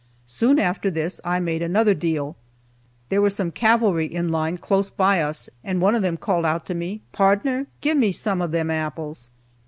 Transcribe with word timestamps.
Soon 0.25 0.57
after 0.57 0.89
this 0.89 1.21
I 1.23 1.39
made 1.39 1.61
another 1.61 1.93
deal. 1.93 2.35
There 3.09 3.21
were 3.21 3.29
some 3.29 3.51
cavalry 3.51 4.07
in 4.07 4.29
line 4.29 4.57
close 4.57 4.89
by 4.89 5.21
us, 5.21 5.47
and 5.63 5.79
one 5.79 5.93
of 5.93 6.01
them 6.01 6.17
called 6.17 6.43
out 6.43 6.65
to 6.65 6.73
me, 6.73 7.03
"Pardner, 7.11 7.67
give 7.81 7.97
me 7.97 8.11
some 8.11 8.41
of 8.41 8.49
them 8.49 8.71
apples." 8.71 9.29